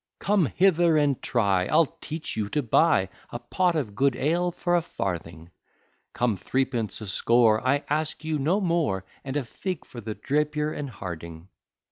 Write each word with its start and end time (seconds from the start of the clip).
Come 0.17 0.47
hither 0.47 0.97
and 0.97 1.21
try, 1.21 1.67
I'll 1.67 1.95
teach 2.01 2.35
you 2.35 2.49
to 2.49 2.63
buy 2.63 3.09
A 3.29 3.37
pot 3.37 3.75
of 3.75 3.93
good 3.93 4.15
ale 4.15 4.49
for 4.51 4.73
a 4.75 4.81
farthing; 4.81 5.51
Come, 6.13 6.37
threepence 6.37 7.01
a 7.01 7.07
score, 7.07 7.61
I 7.61 7.83
ask 7.87 8.23
you 8.25 8.39
no 8.39 8.59
more, 8.59 9.05
And 9.23 9.37
a 9.37 9.45
fig 9.45 9.85
for 9.85 10.01
the 10.01 10.15
Drapier 10.15 10.71
and 10.75 10.89
Harding. 10.89 11.49